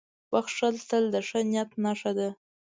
•بښل 0.31 0.75
تل 0.89 1.03
د 1.13 1.15
ښه 1.27 1.39
نیت 1.49 1.69
نښه 1.83 2.11
ده. 2.17 2.29